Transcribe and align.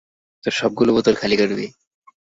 সবগুলো 0.43 0.91
বোতল 0.95 1.15
খালি 1.15 1.35
করবে। 1.37 1.65